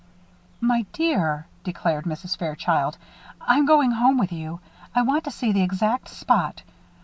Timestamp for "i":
4.95-5.03